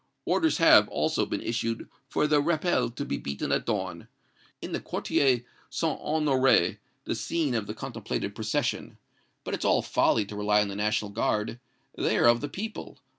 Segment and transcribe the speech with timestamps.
[0.25, 4.07] Orders have, also, been issued for the rappel to be beaten at dawn,
[4.59, 5.99] in the Quartier St.
[6.01, 8.97] Honoré, the scene of the contemplated procession.
[9.43, 11.59] But it's all folly to rely on the National Guard.
[11.95, 12.97] They are of the people.